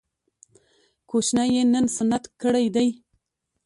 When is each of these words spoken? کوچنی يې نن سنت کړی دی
کوچنی 1.09 1.47
يې 1.55 1.61
نن 1.71 1.85
سنت 1.97 2.23
کړی 2.41 2.65
دی 2.75 2.87